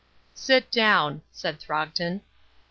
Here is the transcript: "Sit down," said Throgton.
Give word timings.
"Sit 0.33 0.71
down," 0.71 1.21
said 1.31 1.59
Throgton. 1.59 2.21